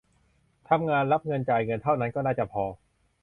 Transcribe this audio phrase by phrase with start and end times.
[0.69, 2.63] ทำงาน รับเงิน จ่ายเงิน เท่านั้นก็น่าจะพอ